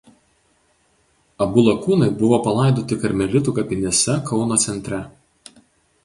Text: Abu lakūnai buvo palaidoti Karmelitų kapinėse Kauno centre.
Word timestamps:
Abu 1.45 1.63
lakūnai 1.67 2.07
buvo 2.21 2.39
palaidoti 2.47 2.97
Karmelitų 3.03 3.53
kapinėse 3.59 4.15
Kauno 4.31 4.57
centre. 4.65 5.03